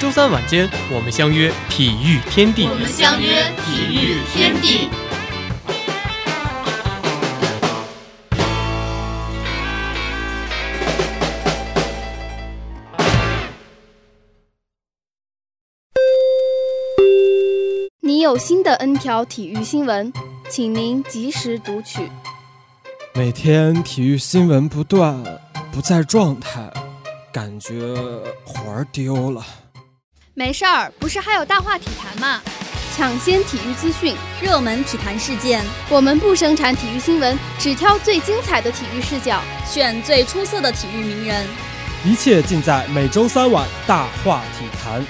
[0.00, 2.66] 周三晚间，我们相约体育天地。
[2.68, 4.88] 我们相约体育天地。
[18.00, 20.12] 你有新的 N 条体育新闻，
[20.50, 22.10] 请您及时读取。
[23.14, 25.24] 每天体育新闻不断，
[25.72, 26.70] 不在状态，
[27.32, 27.94] 感觉
[28.44, 29.42] 魂儿丢了。
[30.36, 32.42] 没事儿，不是还有大话体坛吗？
[32.92, 41.46] 抢先体育资讯，热门体坛事件，我们不生产体育新闻，只挑最精彩的体育视角，选最出色的体育名人，
[42.04, 45.06] 一切尽在每周三晚大话体坛。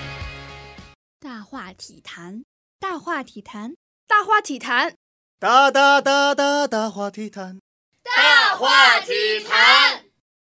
[1.19, 2.45] 大话体坛，
[2.79, 4.95] 大话体坛，大话体坛，
[5.41, 7.61] 大大大大大话体坛，
[8.03, 10.05] 大话体坛，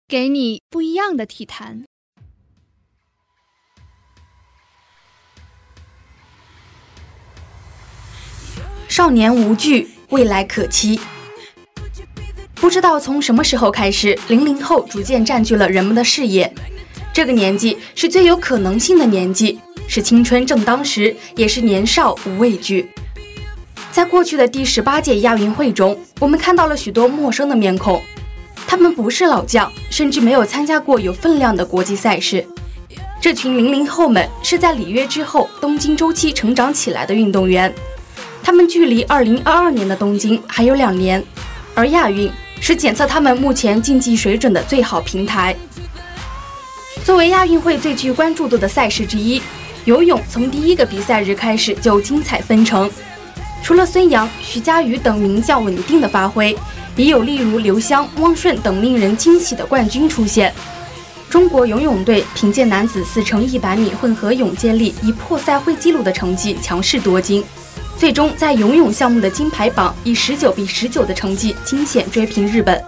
[0.08, 1.86] 给你不一样的体坛。
[8.98, 11.00] 少年无惧，未来可期。
[12.56, 16.52] 不知道从什么时候开始，零零后逐渐占据了人们的视野。
[17.14, 22.90] 这个年纪是最有可能性的年纪，是青春正当时，也是年少无畏惧。
[23.92, 28.02] 在过去的第十八届亚运会中，我们看到了许多陌生的面孔，
[28.66, 32.44] 他们不是老将，甚至没有参加过有分量的国际赛事。
[33.22, 37.72] 这群零零后们是在里约之后东京周期成长起来的运动员。
[38.48, 41.22] 他们距离二零二二年的东京还有两年，
[41.76, 42.32] 而亚运
[42.62, 45.54] 是检测他们目前竞技水准的最好平台。
[47.04, 49.42] 作为亚运会最具关注度的赛事之一，
[49.84, 52.90] 游泳从第一个比赛日开始就精彩纷呈。
[53.62, 56.58] 除了孙杨、徐嘉余等名将稳定的发挥，
[56.96, 60.54] 也有例如刘湘、汪顺等令人惊喜的冠军出现。
[61.30, 67.44] 中国游泳队凭借男子四乘一百米混合泳接力以破赛会纪录的成绩强势夺金。
[67.98, 72.82] 最终在游泳项目的金牌榜以十九比十九的成绩惊险追平日本。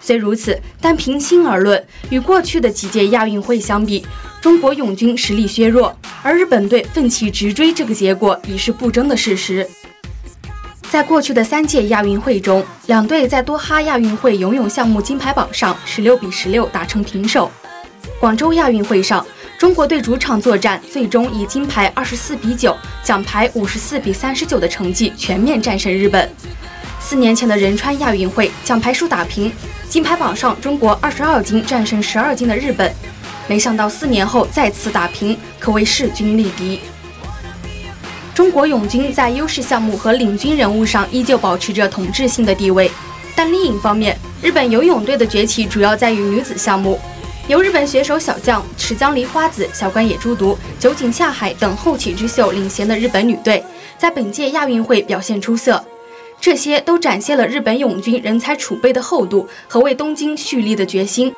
[0.00, 4.04] 虽如此，但平心而论，与过去的几届亚运会相比，
[4.40, 9.68] 中国泳军实力削弱，而日本队奋起直追，这个结果已是不争的事实。
[10.90, 17.50] 在过去的三届亚运会中，两队在多哈亚运会游泳项目金牌榜上十六比十六打成平手。
[18.18, 19.24] 广州亚运会上。
[19.58, 26.28] 中国队主场作战，最终以金牌二十四比九、奖牌五十四比三十九的成绩全面战胜日本。
[27.00, 29.52] 四年前的仁川亚运会，奖牌数打平，
[29.88, 32.92] 金牌榜上中国二十二金战胜十二金的日本，
[33.46, 36.80] 没想到四年后再次打平，可谓势均力敌。
[38.34, 42.90] 中国泳军在优势项目和领军人物上依旧保持着统治性的地位，
[43.36, 47.00] 但另一方面，日本游泳队的崛起主要在于女子项目。
[47.46, 53.62] 由日本选手小将池江梨花子、小关野猪犊、酒井夏海等后起之秀领衔的日本女队，
[53.98, 55.84] 在本届亚运会表现出色。
[56.40, 61.34] 这些都展现了日本泳军人才储备的厚度和为东京蓄力的决心。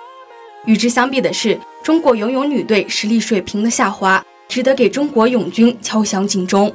[0.65, 6.73] 与之相比的是，中国游泳女队实力水平的下滑，值得给中国泳军敲响警钟。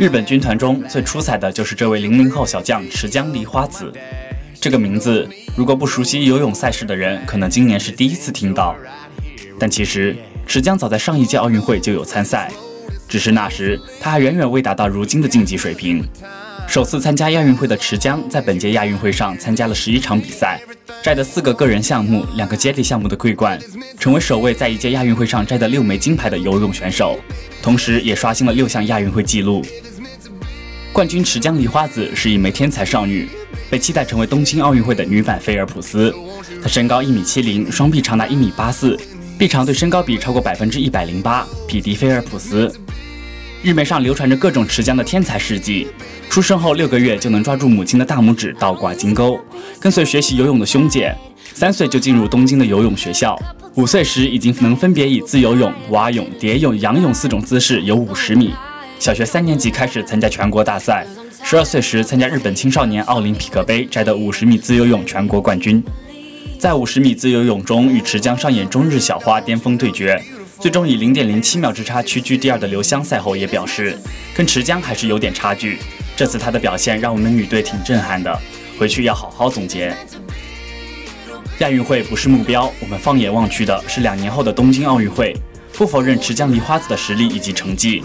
[0.00, 3.92] 日本军团中最出彩的就是这位零零后小将池江梨花子。
[4.58, 8.74] 这个名字，如果不熟悉游泳赛事的人，可能今年是第一次听到。
[9.58, 10.16] 但其实，
[10.46, 12.50] 池江早在上一届奥运会就有参赛，
[13.06, 16.02] 只是那时他还远远未达到如今的竞技水平。
[16.66, 20.58] 首次参加亚运会的池江，在本届亚运会上参加了十一场比赛，
[21.02, 23.60] 摘得四个个人项目、两个接力项目的桂冠，
[23.98, 27.20] 成为首位在一届亚运会上摘得六枚金牌的游泳选手，
[27.60, 29.62] 同时也刷新了六项亚运会纪录。
[30.92, 33.28] 冠军池江梨花子是一枚天才少女，
[33.70, 36.12] 被期待成为东京奥运会的女版菲尔普斯。
[36.60, 38.98] 她身高一米七零，双臂长达一米八四，
[39.38, 42.70] 臂长对身高比超过百分之一百零八，匹敌菲尔普斯。
[43.62, 45.86] 日媒上流传着各种池江的天才事迹。
[46.28, 49.38] 出生后六个月就能抓住母亲的大拇指倒挂金钩，
[49.80, 51.14] 跟随学习游泳的兄姐，
[51.54, 53.38] 三岁就进入东京的游泳学校，
[53.76, 58.52] 五岁时已经能分别以自由泳、蛙泳、蝶泳、仰泳四种姿势游五十米。
[59.00, 61.06] 小学三年级开始参加全国大赛，
[61.42, 65.82] 十二岁时参加日本青少年奥林匹克杯，摘得五十米自由泳全国冠军。
[66.58, 70.22] 在五十米自由泳中与池江上演中日小花巅峰对决，
[70.58, 73.96] 最终以零点零七秒之差屈居第二的刘湘赛后也表示，
[74.34, 75.78] 跟池江还是有点差距。
[76.14, 78.38] 这次她的表现让我们女队挺震撼的，
[78.78, 79.96] 回去要好好总结。
[81.60, 85.34] 亚运会不是目标，我们放眼望去的是两年后的东京奥运会。
[85.72, 88.02] 不否认池江梨花子的实力以及成绩，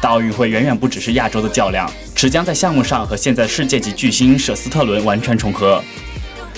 [0.00, 1.90] 大奥运会远远不只是亚洲的较量。
[2.14, 5.82] 池江在项目上和现在世界级巨星舍斯特伦完全重合。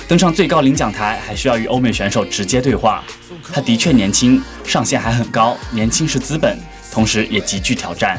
[0.06, 3.05] 登上最高领奖台还需要与欧美选手直接对话。
[3.52, 5.56] 他的确年轻，上限还很高。
[5.70, 6.58] 年轻是资本，
[6.90, 8.19] 同时也极具挑战。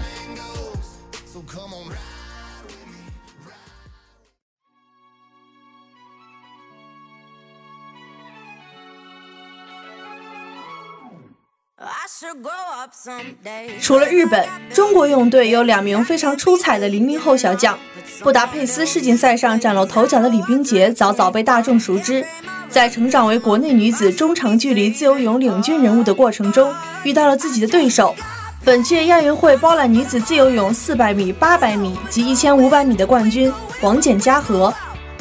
[13.80, 17.78] 除了日本，中国泳队有两名非常出彩的零零后小将。
[18.22, 22.26] 布达佩斯世锦赛上崭露头角的李冰洁，早早被大众熟知。
[22.68, 26.74] 在成长为国内女子中长距离自由泳领军人物的过程中，
[27.04, 28.16] 遇到了自己的对手——
[28.66, 34.74] 本届亚运会包揽女子自由泳400米、800米及1500米的冠军王简嘉禾。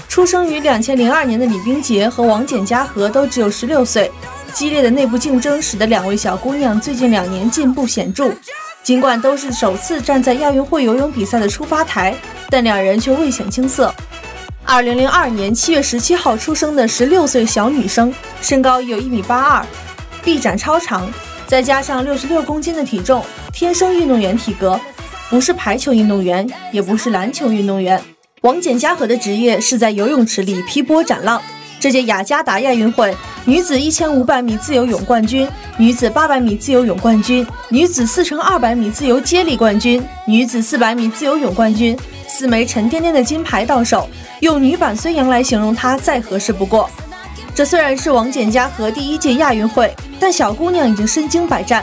[0.08, 4.10] 出生于2002年的李冰洁和王简嘉禾都只有16岁。
[4.52, 8.32] 激烈的内部竞争使得两位小姑娘最近两年进步显著。
[8.82, 12.14] 尽管都是首次站在亚运会游泳比赛的出发台，
[12.48, 13.94] 但两人却未显青涩。
[14.64, 19.66] 二零零二年七月十七号出生的十六岁小女生，身高有一米八二，
[20.22, 21.10] 臂展超长，
[21.46, 23.22] 再加上六十六公斤的体重，
[23.52, 24.80] 天生运动员体格，
[25.28, 28.02] 不是排球运动员，也不是篮球运动员。
[28.42, 31.42] 王简嘉禾的职业是在游泳池里劈波斩浪。
[31.80, 33.14] 这届雅加达亚运会，
[33.48, 35.48] 女子一千五百米自由泳冠军，
[35.78, 44.06] 女子八百米自由泳冠军，女子四乘二百米自由接力冠军，女子四百米自由泳冠军，四枚沉甸甸的金牌到手，
[44.40, 46.90] 用女版孙杨来形容她再合适不过。
[47.54, 51.82] 这虽然是王简嘉禾第一届亚运会，但小姑娘已经身经百战，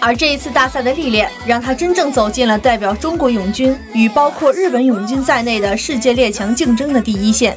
[0.00, 7.56] 而这一次大赛的历练，让她真正走进了代表中国泳军与包括日本泳军在内的世界列强竞争的第一线。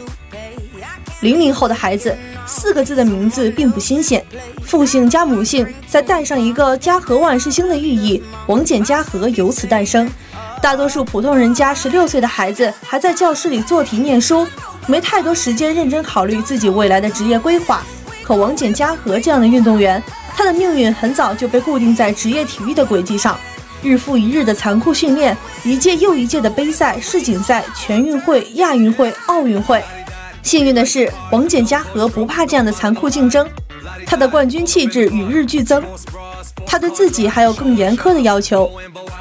[1.21, 2.15] 零零后的孩子，
[2.45, 4.23] 四个字的名字并不新鲜，
[4.63, 10.09] 父姓加母姓，再带上一个家和万事兴的寓意，王简嘉禾由此诞生。
[10.61, 14.47] 大多数普通人家十六岁的孩子还在教室里做题念书，
[14.87, 17.83] 没太多时间认真考虑自己未来的职业规划。
[18.23, 20.01] 可王简嘉禾这样的运动员，
[20.35, 23.37] 他的命运很早就被固定在职业体育的轨迹上，
[23.81, 29.83] 日复一日的残酷训练，一届又一届的杯赛、世锦赛、全运会、亚运会、奥运会。
[30.47, 33.45] 幸运的是，王简嘉禾不怕这样的残酷竞争，
[34.05, 35.83] 他的冠军气质与日俱增。
[36.65, 38.71] 他对自己还有更严苛的要求。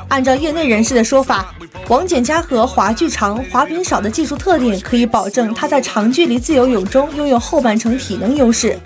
[0.07, 1.53] 按照业内人士的说法，
[1.89, 8.79] 王简嘉禾滑距长、滑饼少的技术特点，可以保证他在长距离自由泳中拥有后半程体能优势。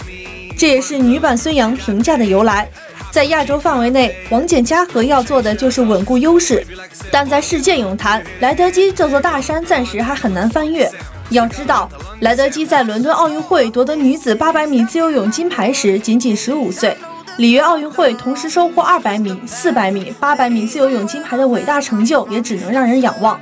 [0.57, 2.67] 这也是女版孙杨评价的由来。
[3.11, 6.67] 在亚洲范围内，王简嘉禾要做的就是稳固优势，
[7.13, 10.91] 但在世界泳坛，莱德基这座大山暂时还很难翻越。
[11.31, 11.89] 要知道，
[12.21, 16.97] 莱德基在伦敦奥运会夺得女子800米自由泳金牌时仅仅15岁，
[17.37, 23.41] 里约奥运会同时收获200米、400米、800米自由泳金牌的伟大成就，也只能让人仰望。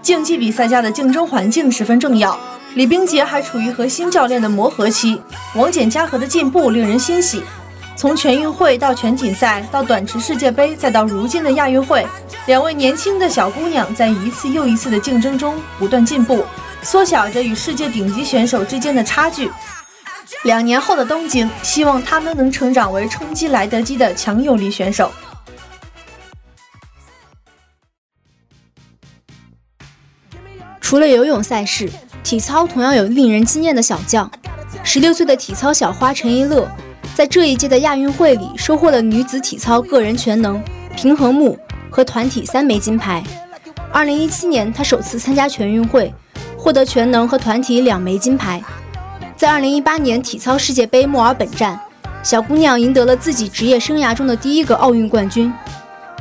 [0.00, 2.38] 竞技比赛下的竞争环境十分重要，
[2.74, 5.20] 李冰洁还处于和新教练的磨合期。
[5.54, 7.42] 王简嘉禾的进步令人欣喜，
[7.94, 12.06] 从全运会到全锦赛，到短池世界杯，再到如今的亚运会，
[12.46, 16.42] 两位年轻的小姑娘在一次又一次的竞争中不断进步。
[16.82, 19.50] 缩小着与世界顶级选手之间的差距。
[20.44, 25.12] 两年后的东京，希望他们能成长为冲击莱德基的强有力选手。
[30.80, 31.88] 除了游泳赛事，
[32.24, 34.30] 体操同样有令人惊艳的小将。
[34.82, 36.68] 十六岁的体操小花陈一乐，
[37.14, 40.62] 在这一届的亚运会里收获了女子体操个人全能、
[40.96, 41.58] 平衡木
[41.88, 43.22] 和团体三枚金牌。
[43.92, 46.12] 二零一七年，她首次参加全运会。
[46.62, 48.62] 获得全能和团体两枚金牌，
[49.36, 51.76] 在2018年体操世界杯墨尔本站，
[52.22, 55.52] 小姑娘赢得了自己职业生涯中的第一个奥运冠军。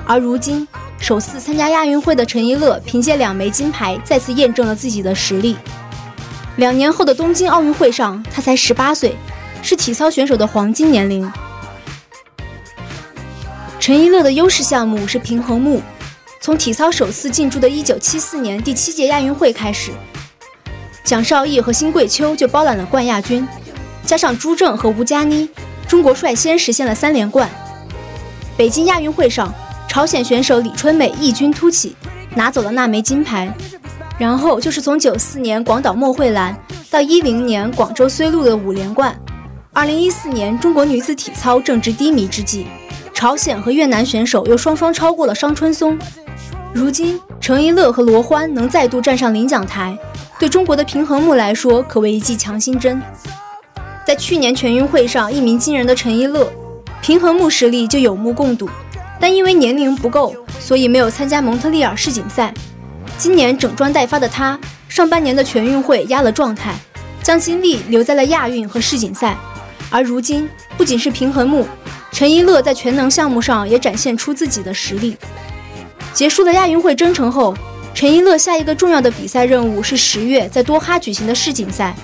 [0.04, 0.68] 而如今，
[0.98, 5.56] 首次参加亚运会的陈一乐凭借两枚金牌，再次验证了自己的实力。
[6.56, 9.16] 两年后的东京奥运会上，她才十八岁，
[9.62, 11.32] 是体操选手的黄金年龄。
[13.80, 15.84] 陈一乐的优势项目是平衡木，
[16.42, 19.92] 从体操首次进驻的1974年第七届亚运会开始。
[21.04, 23.48] 蒋少毅和辛桂秋就包揽了冠亚军，
[24.06, 25.50] 加上朱正和吴佳妮，
[25.88, 27.50] 中国率先实现了三连冠。
[28.56, 29.54] 北京亚运会上，
[29.88, 31.96] 朝鲜选手李春美异军突起，
[32.36, 33.52] 拿走了那枚金牌。
[34.18, 36.56] 然后就是从九四年广岛莫慧兰
[36.92, 39.16] 到一零年广州虽路的五连冠。
[39.74, 42.68] 二零一四年中国女子体操正值低迷之际，
[43.14, 45.98] 朝鲜和越南选手又双双超过了商春松。
[46.72, 49.98] 如今程一乐和罗欢能再度站上领奖台，
[50.42, 53.00] 对中国的平衡木来说可谓一剂强心针。
[54.04, 56.52] 在去年全运会上一鸣惊人的陈一乐，
[57.00, 58.68] 平衡木实力就有目共睹，
[59.20, 62.52] 但因为年龄不够，所以没有参加蒙特利尔世锦赛。
[63.20, 66.74] 今年整装待发的他，上半年的全运会压了状态，
[67.22, 69.38] 将精力留在了亚运和世锦赛。
[69.92, 71.68] 而如今，不仅是平衡木，
[72.12, 75.16] 陈一乐在全能项目上也展现出自己的实力。
[76.14, 77.54] 结束了亚运会征程后，
[77.94, 81.96] 陈一乐下一个重要的比赛任务是十月在多哈举行的世锦赛。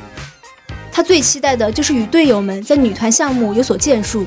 [0.91, 4.25] 他最期待的就是与队友们在女团项目有所建树。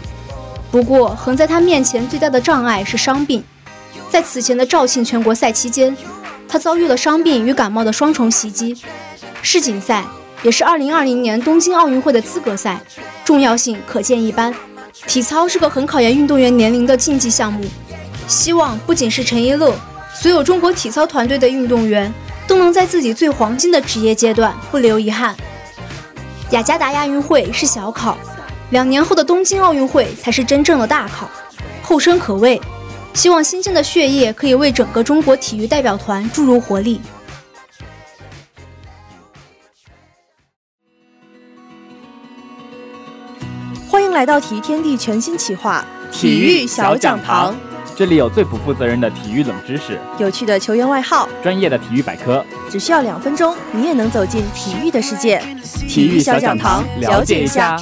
[0.70, 3.42] 不过，横在他面前最大的障碍是伤病。
[4.08, 5.96] 在此前的肇庆全国赛期间，
[6.48, 8.76] 他遭遇了伤病与感冒的双重袭击。
[9.42, 10.04] 世锦赛。
[10.42, 12.80] 也是2020年东京奥运会的资格赛，
[13.26, 14.54] 重要性可见一斑。
[15.06, 17.62] 体操是个很考验运动员年龄的竞技项目，
[18.26, 19.78] 希望不仅是陈一乐，
[20.14, 22.12] 所有中国体操团队的运动员
[22.46, 25.34] 都能在自己最黄金的职业阶段不留遗憾。
[26.50, 28.18] 雅加达亚运会是小考，
[28.70, 31.30] 两年后的东京奥运会才是真正的大考，
[31.82, 32.60] 后生可畏。
[33.14, 37.00] 希望新鲜的血液可以为整个中国体育代表团注入活力。
[43.88, 47.52] 欢迎来到体育天地全新企划《体育小讲堂》，
[48.00, 55.38] 这里有最不负责任的体育冷知识，有趣的球员外号，专业的体育百科，只需要两分钟，你也能走进体育的世界。
[55.86, 57.76] 体育小讲堂，了解一下。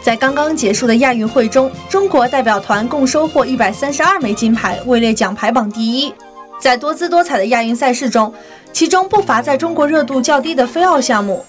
[0.00, 6.14] 在刚刚结束的亚运会中，中国代表团共收获一百三十二枚金牌，位列奖牌榜第一。
[6.60, 8.32] 在多姿多彩的亚运赛事中，
[8.72, 11.44] 其中不乏在中国热度较低的非奥项目，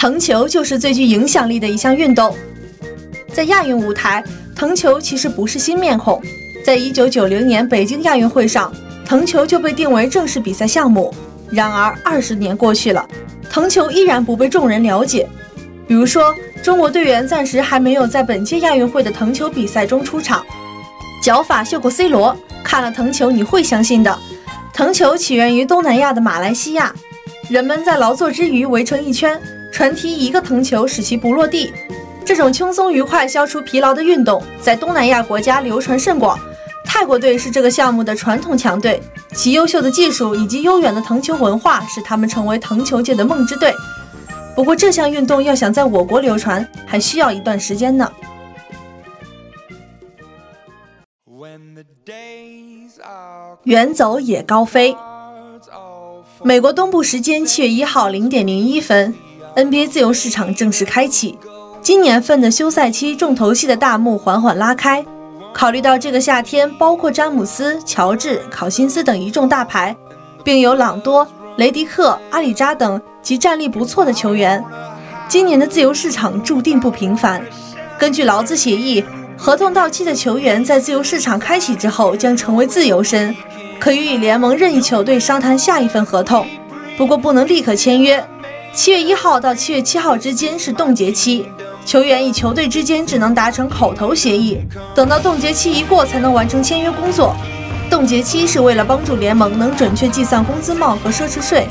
[0.00, 2.34] 藤球就是最具影响力的一项运动。
[3.34, 4.24] 在亚运舞台，
[4.56, 6.18] 藤球其实不是新面孔，
[6.64, 8.72] 在一九九零年北京亚运会上，
[9.04, 11.14] 藤球就被定为正式比赛项目。
[11.50, 13.06] 然而二十年过去了，
[13.50, 15.28] 藤球依然不被众人了解。
[15.86, 20.42] 比如说，中国队员暂时还没有在本届亚运会的藤球比赛中出场，
[21.22, 22.34] 脚法秀过 C 罗。
[22.64, 24.18] 看了藤球，你会相信的。
[24.72, 26.90] 藤球起源于东南亚的马来西亚，
[27.50, 29.38] 人们在劳作之余围成一圈，
[29.72, 31.72] 传踢一个藤球，使其不落地。
[32.24, 36.38] 这种轻松愉快、消除疲劳的运动，在东南亚国家流传甚广。
[36.84, 39.00] 泰国队是这个项目的传统强队，
[39.32, 43.72] 其优秀的技术以及悠远的藤球文化，使他们成为藤球界的梦之队。
[44.56, 48.10] 不过，这项运动要想在我国流传，还需要一段时间呢。
[53.64, 54.96] 远走也高飞。
[56.42, 59.14] 美国东部时间七月一号零点零一分
[59.56, 61.38] ，NBA 自由市场正式开启。
[61.80, 65.04] 今年份的休赛期重头戏的大幕缓缓拉开。
[65.52, 69.96] 考虑到这个夏天包括詹姆斯、乔治、考辛斯等一众大牌，
[70.44, 71.26] 并有朗多、
[71.56, 74.64] 雷迪克、阿里扎等及战力不错的球员，
[75.28, 77.44] 今年的自由市场注定不平凡。
[77.98, 79.04] 根据劳资协议。
[79.42, 83.34] 合同到期的球员在自由市场开启之后将成为自由身，
[83.78, 86.46] 可以与联盟任意球队商谈下一份合同，
[86.98, 88.22] 不过不能立刻签约。
[88.72, 91.44] 七月一号到七月七号之间是冻结期，
[91.84, 94.58] 球员与球队之间只能达成口头协议，
[94.94, 97.34] 等到冻结期一过才能完成签约工作。
[97.90, 101.66] 冻结期是为了帮助联盟能准确计算工资帽和奢侈税，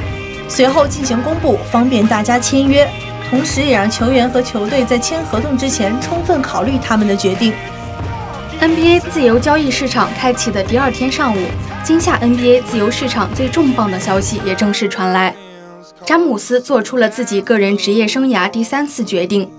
[0.49, 2.87] 随后进行公布，方便大家签约。
[3.29, 7.53] 同时，也让球员和球队在签合同之前充分考虑他们的决定。
[8.59, 11.39] NBA 自由交易市场开启的第二天上午，
[11.81, 15.33] 今夏 NBA 自由市场最重磅的消息也正式传来：
[16.05, 19.49] 詹姆斯做出了自己个人职业生涯第三次决定，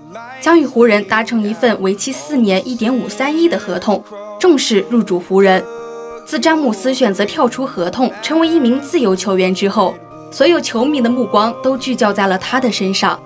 [0.41, 4.03] 将与湖人达成一份为期四年、一点五三亿的合同，
[4.39, 5.63] 正式入主湖人。
[6.25, 9.93] 自詹姆斯选择跳出合同，成为一名自由球员之后，
[10.31, 13.19] 所有球迷的目光都聚焦在了他的身上。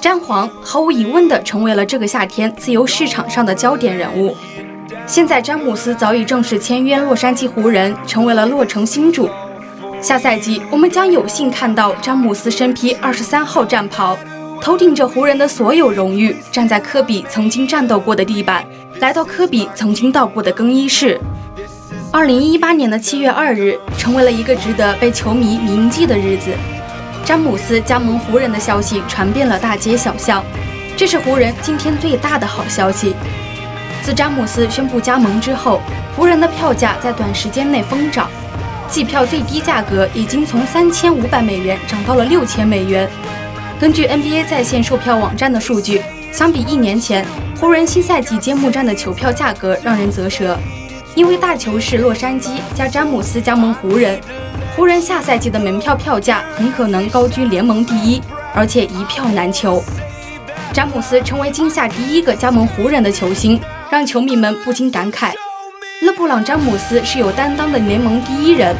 [0.00, 4.36] 詹皇毫无疑问地成为了这个夏天自由市场上的焦点人物。
[5.06, 9.28] 现在，詹姆斯早已正式签约洛杉矶湖人，成为了洛城新主。
[10.04, 14.14] 下赛季，我们将有幸看到詹姆斯身披二十三号战袍，
[14.60, 18.66] 头顶着湖人的所有荣誉，站在科比曾经战斗过的地板，
[19.00, 21.18] 来到科比曾经到过的更衣室。
[22.12, 26.50] 二零一八年的七月二日，成为了一个值得被球迷铭记的日子。
[27.24, 30.44] 詹姆斯加盟湖人的消息传遍了大街小巷，
[30.98, 33.16] 这是湖人今天最大的好消息。
[34.02, 35.80] 自詹姆斯宣布加盟之后，
[36.14, 38.28] 湖人的票价在短时间内疯涨，
[38.94, 43.10] 季票最低价格已经从三千五百美元涨到了六千美元。
[43.80, 47.26] 根据 NBA 在线售票网站的数据，相比一年前，
[47.58, 50.56] 湖人新赛季揭幕战的球票价格让人啧舌，
[51.16, 54.20] 因为大球是洛杉矶加詹姆斯加盟湖人，
[54.76, 58.22] 湖人下赛季的门票票价很可能高居联盟第一，
[58.54, 59.82] 而且一票难求。
[60.72, 63.60] 詹姆斯成为今夏第一个加盟湖人的球星。
[63.90, 65.30] 让球迷们不禁感慨：
[66.04, 68.76] 勒布朗·詹姆斯是有担当的联盟第一人。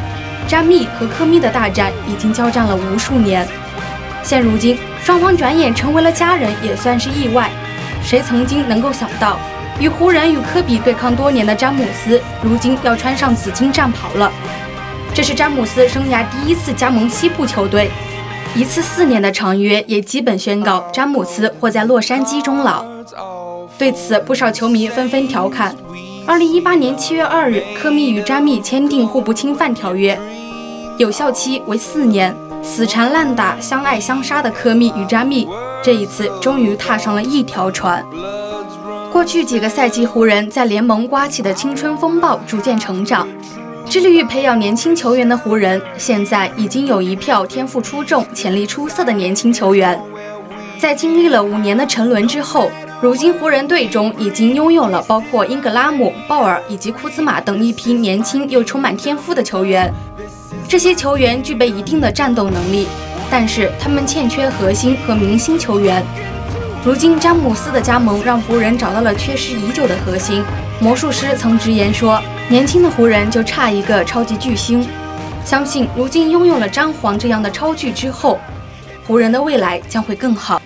[0.47, 3.47] 詹密和科密的大战已经交战了无数年，
[4.21, 7.49] 现如今双方转眼成为了家人，也算是意外。
[8.03, 9.39] 谁曾经能够想到，
[9.79, 14.31] 与湖人与科比对抗多年的詹姆斯，如今要穿上紫金战袍了？
[15.15, 17.89] 这是詹姆斯生涯第一次加盟西部球队，
[18.53, 22.85] 一次四年的长约也基本宣告詹姆斯或在洛杉矶终老。
[23.79, 25.75] 对此，不少球迷纷纷调侃：
[26.27, 30.19] 二零一八年七月二日，科密与詹密签订互不侵犯条约，
[30.97, 32.35] 有效期为四年。
[32.63, 35.47] 死缠烂打、相爱相杀的科密与詹密，
[35.83, 38.03] 这一次终于踏上了一条船。
[39.11, 43.27] 过去几个赛季，湖人，在联盟刮起的青春风暴逐渐成长，
[43.87, 50.01] 致力于培养年轻球员的湖人，现在已经有一票天赋出众、潜力出色的年轻球员。
[50.79, 52.71] 在经历了五年的沉沦之后。
[53.01, 59.93] 如今，湖人队中已经拥有了包括英格拉姆、鲍尔以及库兹马等一批年轻又充满天赋的球员。
[60.67, 62.87] 这些球员具备一定的战斗能力，
[63.29, 66.01] 但是他们欠缺核心和明星球员。
[66.85, 70.41] 如今，詹姆斯的加盟让湖人找到了缺失已久的核心。
[70.79, 74.87] 魔术师曾直言说：“年轻的湖人就差一个超级巨星。”
[75.43, 78.39] 相信如今拥有了詹皇这样的超巨之后，
[79.05, 80.61] 湖人的未来将会更好。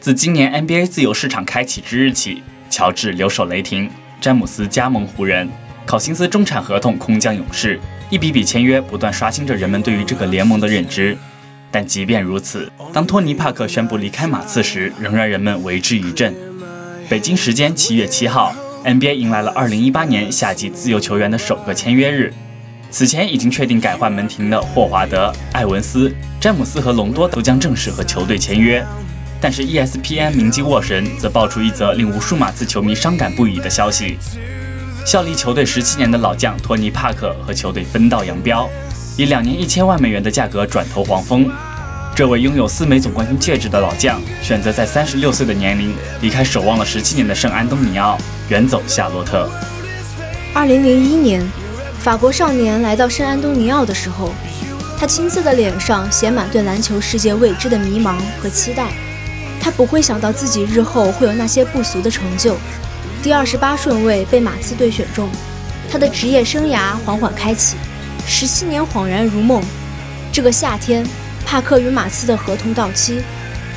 [0.00, 2.40] 自今年 NBA 自由市场开启之日起，
[2.70, 5.48] 乔治留守雷霆，詹姆斯加盟湖人，
[5.84, 11.18] 考辛斯中产合同空降勇士，一笔笔签约不断刷新着人们对于这个联盟的认知。
[11.72, 16.32] 但即便如此，当托尼·帕克宣布离开马刺时，仍让人们为之一振。
[17.08, 22.32] 北京时间七月七号，NBA 迎来了2018年夏季自由球员的首个签约日。
[22.88, 28.82] 此前已经确定改换门庭的霍华德、艾文斯、詹姆斯和隆多都将正式和球队签约。
[29.40, 34.18] 但是 ESPN 名记沃神则爆出一则令无数马刺球迷伤感不已的消息：
[35.06, 38.68] 效力球队十七年的老将托尼·帕克和球队分道扬镳，
[39.16, 41.48] 以两年一千万美元的价格转投黄蜂。
[42.16, 49.48] 这位拥有四枚总冠军戒指的老将选择在三十六岁的年龄离开守望了十七年的圣安东尼奥，远走夏洛特。
[50.52, 51.40] 二零零一年，
[52.00, 54.32] 法国少年来到圣安东尼奥的时候，
[54.98, 58.88] 他青涩的脸上写满对篮球世界未知的迷茫和期待。
[59.60, 62.56] 他不会想到自己日后会有那些不俗的成就。
[63.22, 65.28] 第二十八顺位被马刺队选中，
[65.90, 67.76] 他的职业生涯缓缓开启，
[68.26, 69.62] 十七年恍然如梦。
[70.32, 71.04] 这个夏天，
[71.44, 73.20] 帕克与马刺的合同到期。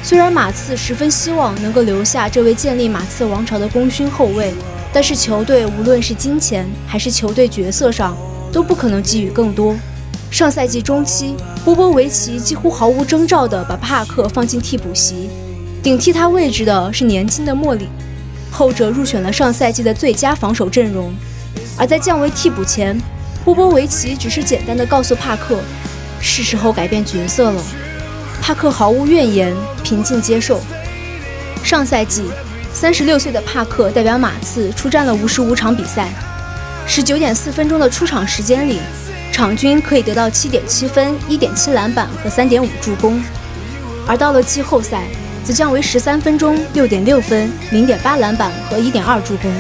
[0.04, 4.54] 虽然马刺十分希望能够留下这位建立马刺王朝的功勋后卫，
[4.91, 8.17] 但是球队无论是金钱还是球队角色上
[8.52, 9.76] 都不可能给予更多。
[10.30, 15.30] 上赛季中期，波波维奇几乎毫无征兆地把帕克放进替补席。
[15.84, 17.88] 顶替他位置的是年轻的莫里，
[18.52, 21.12] 后者入选了上赛季的最佳防守阵容。
[21.76, 23.00] 而在降为替补前，
[23.44, 25.60] 波波维奇只是简单的告诉帕克，
[26.20, 27.63] 是时候改变角色了。
[28.39, 30.62] 帕克毫无怨言，平静接受。
[31.63, 32.26] 上赛季，
[32.72, 36.10] 三十六岁的帕克代表马刺出战了五十五场比赛，
[36.86, 38.80] 十九点四分钟的出场时间里，
[39.32, 43.20] 场均可以得到七点七分、一点七篮板和三点五助攻。
[44.08, 45.06] 而到了季后赛，
[45.43, 49.51] 则降为十三分钟六点六分零点八篮板和一点二助攻，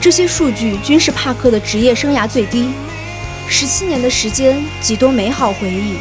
[0.00, 2.70] 这些数据均是帕克的职业生涯最低。
[3.48, 5.96] 十七年的时间，几多美好回忆，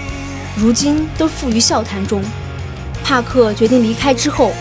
[0.56, 2.23] 如今都付于笑谈中。
[3.03, 4.51] 帕克决定离开之后，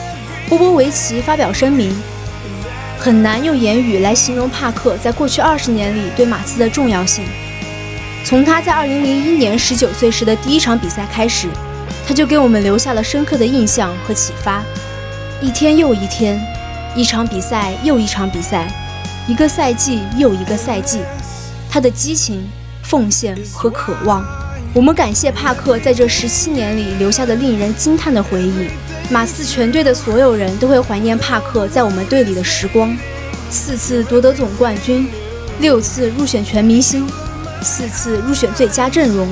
[0.49, 1.95] 波波维奇发表声明，
[2.99, 7.25] 很难用言语来形容帕克在过去二十年里对马刺的重要性。
[8.25, 11.49] 从他在二零零一年十九岁时的第一场比赛开始。
[12.07, 14.63] 他就给我们留下了深刻的印象和启发。
[15.41, 16.41] 一天又一天，
[16.95, 18.69] 一场比赛又一场比赛，
[19.27, 21.01] 一个赛季又一个赛季，
[21.71, 22.49] 他的激情、
[22.83, 24.25] 奉献和渴望，
[24.75, 28.69] 我们感谢帕克在这十七年里留下的令人惊叹的回忆。
[29.11, 32.97] 马刺全队的所有人都会怀念帕克在我们队里的时光：
[33.51, 35.09] 四次夺得总冠军，
[35.61, 37.07] 六次入选全明星，
[37.63, 39.29] 四次入选最佳阵容，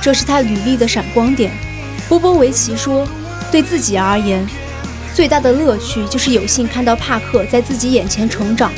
[0.00, 1.52] 这是他履历的闪光点。
[2.10, 3.06] 波波维奇说
[3.52, 4.44] ：“对自己而言，
[5.14, 8.72] 最大的乐趣就是有幸看到帕克在自己眼前成长，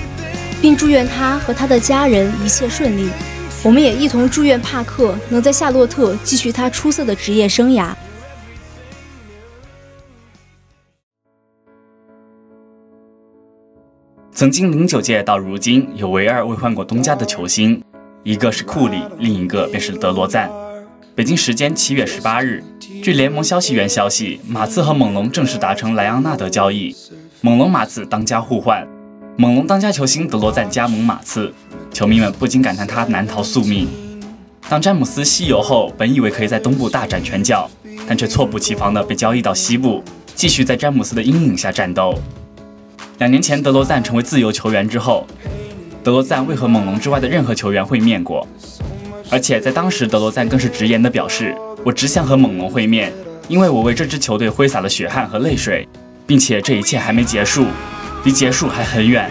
[0.61, 3.09] 并祝愿他和他的家人一切顺利。
[3.63, 7.95] 我们也一同祝愿帕克能在夏洛特继续他出色的职业生涯。
[14.31, 17.83] 曾经零九届到如今有唯二未换过东家的球星，
[18.25, 20.51] 一个是库里，另一个便是德罗赞。
[21.15, 22.65] 北京时间七月十八日，
[23.03, 26.97] 据联盟消息源消息，马刺和猛龙正式达成莱昂纳德交易，
[27.43, 28.89] 猛龙马刺当家互换，
[29.37, 31.53] 猛龙当家球星德罗赞加盟马刺，
[31.93, 33.87] 球迷们不禁感叹他难逃宿命。
[34.71, 37.71] 当詹姆斯西游后，本以为可以在东部大展拳脚，
[38.09, 40.03] 但却猝不及防地被交易到西部，
[40.35, 42.19] 继续在詹姆斯的阴影下战斗。
[43.19, 45.27] 两年前，德罗赞成为自由球员之后，
[46.03, 48.49] 德罗赞未和猛龙之外的任何球员会面过，
[49.33, 53.11] 而且在当时，德罗赞更是直言的表示：“我只想和猛龙会面，
[53.49, 55.89] 因为我为这支球队挥洒了血汗和泪水，
[56.27, 57.65] 并且这一切还没结束，
[58.25, 59.31] 离结束还很远。”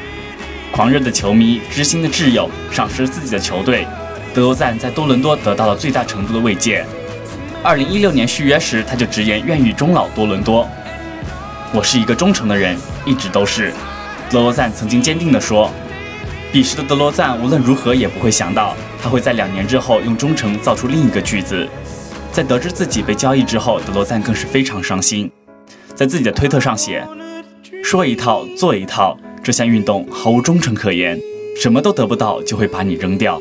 [0.73, 3.85] 狂热的球迷、知心的挚友赏识自己的球队，
[4.33, 6.83] 德罗赞在多伦多得到了最大程度的慰藉。
[7.61, 10.67] 二零一六年续约时，他就直言愿与终老多伦多。
[11.71, 13.71] 我是一个忠诚的人，一直都是。
[14.31, 15.69] 德罗赞曾经坚定地说
[16.51, 21.67] ：“彼时的德罗赞无论如何也不会想到，他会在两年之后用忠诚造出另一个句子。”
[22.31, 25.29] 在得知自己被交易之后，德罗赞更是非常伤心，
[25.93, 27.05] 在自己的推特上写
[27.83, 31.19] ：“说一套做一套，这项运动毫无忠诚可言，
[31.61, 33.37] 什么都得不到就会把你扔掉。”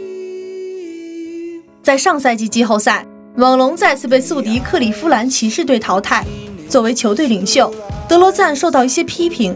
[1.84, 6.26] 在上赛季季后赛，猛龙再次被宿敌克利夫兰骑士队淘汰。
[6.68, 7.72] 作为球队领袖，
[8.08, 9.54] 德罗赞受到一些批评，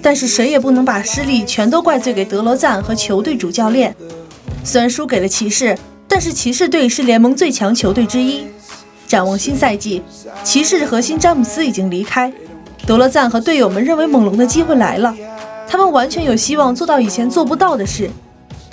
[0.00, 3.94] 但是谁也不能把失利全都怪罪给德罗赞和球队主教练。
[4.62, 8.44] 虽然输给了骑士，但是骑士队是联盟最强球队之一。
[9.06, 10.02] 展望新赛季，
[10.44, 12.32] 骑士的核心詹姆斯已经离开，
[12.86, 15.14] 德罗赞和队友们认为猛龙的机会来了，
[15.66, 18.08] 他们完全有希望做到以前做不到的事。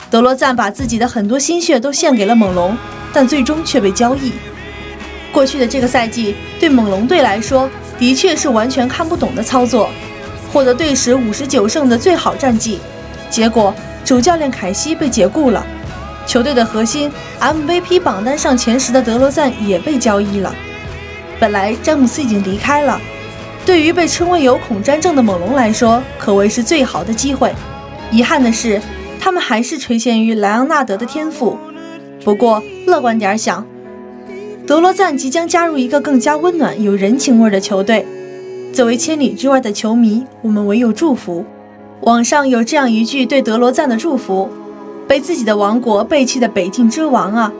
[0.09, 2.77] 德罗赞把自己的很多心血都献给了猛龙，
[3.11, 4.31] 但最终却被交易。
[5.31, 9.89] 过去的这个赛季，对猛龙队来说，的确是完全看不懂的操作，
[10.53, 12.79] 获得队史五十九胜的最好战绩。
[13.29, 13.73] 结果，
[14.05, 15.65] 主教练凯西被解雇了，
[16.27, 20.53] 球队的核心 MVP 榜单上前十的德罗赞也被交易了。
[21.39, 22.99] 本来詹姆斯已经离开了，
[23.65, 27.53] 对于被称为有恐詹症的猛龙来说，可谓是最好的机会。
[28.11, 28.81] 遗憾的是，
[29.19, 31.57] 他们还是垂涎于莱昂纳德的天赋。
[32.23, 33.65] 不过，乐观点想。
[34.65, 38.05] 德罗赞即将加入一个更加温暖、有人情味的球队。
[38.73, 41.45] 作为千里之外的球迷，我们唯有祝福。
[42.01, 44.49] 网上有这样一句对德罗赞的祝福
[45.07, 47.51] ：“被自己的王国背弃的北境之王啊，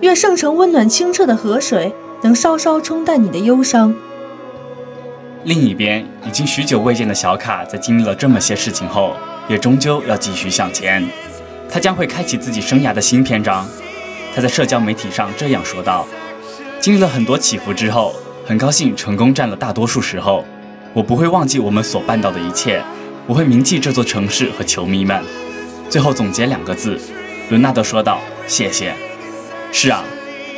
[0.00, 3.94] 愿圣城温暖清澈的河水能稍稍冲淡你的忧伤。”
[5.44, 9.14] 另一边，已经许久未见的小卡，在经历了这么些事情后，
[9.48, 11.08] 也终究要继续向前。
[11.70, 13.66] 他将会开启自己生涯的新篇章。
[14.34, 16.06] 他在社交媒体上这样说道。
[16.80, 20.44] 经历了很多起伏之后，很高兴成功占了大多数时候。
[20.94, 22.82] 我不会忘记我们所办到的一切，
[23.26, 25.22] 我会铭记这座城市和球迷们。
[25.88, 27.00] 最后总结两个字，
[27.48, 28.92] 伦纳德说道：“谢谢。”
[29.72, 30.04] 是啊，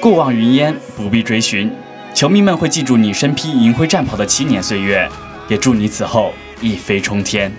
[0.00, 1.70] 过往云烟不必追寻，
[2.12, 5.08] 球迷们会记住你身披银灰战袍的七年岁月，
[5.48, 7.52] 也祝你此后一飞冲天。